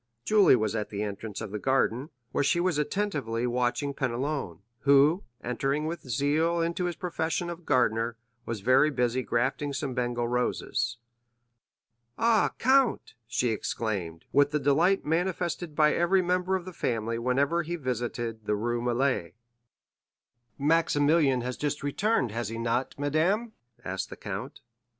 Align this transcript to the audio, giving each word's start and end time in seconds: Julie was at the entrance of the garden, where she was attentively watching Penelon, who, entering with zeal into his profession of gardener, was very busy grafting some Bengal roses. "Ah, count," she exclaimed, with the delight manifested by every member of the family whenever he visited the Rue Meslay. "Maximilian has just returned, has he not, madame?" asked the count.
Julie 0.25 0.55
was 0.55 0.75
at 0.75 0.89
the 0.89 1.03
entrance 1.03 1.41
of 1.41 1.51
the 1.51 1.59
garden, 1.59 2.09
where 2.31 2.43
she 2.43 2.59
was 2.59 2.79
attentively 2.79 3.45
watching 3.45 3.93
Penelon, 3.93 4.63
who, 4.79 5.23
entering 5.43 5.85
with 5.85 6.09
zeal 6.09 6.59
into 6.59 6.85
his 6.85 6.95
profession 6.95 7.51
of 7.51 7.67
gardener, 7.67 8.17
was 8.43 8.61
very 8.61 8.89
busy 8.89 9.21
grafting 9.21 9.73
some 9.73 9.93
Bengal 9.93 10.27
roses. 10.27 10.97
"Ah, 12.17 12.51
count," 12.57 13.13
she 13.27 13.49
exclaimed, 13.49 14.25
with 14.33 14.49
the 14.49 14.59
delight 14.59 15.05
manifested 15.05 15.75
by 15.75 15.93
every 15.93 16.23
member 16.23 16.55
of 16.55 16.65
the 16.65 16.73
family 16.73 17.19
whenever 17.19 17.61
he 17.61 17.75
visited 17.75 18.45
the 18.47 18.55
Rue 18.55 18.81
Meslay. 18.81 19.33
"Maximilian 20.57 21.41
has 21.41 21.57
just 21.57 21.83
returned, 21.83 22.31
has 22.31 22.49
he 22.49 22.57
not, 22.57 22.95
madame?" 22.97 23.51
asked 23.85 24.09
the 24.09 24.17
count. 24.17 24.61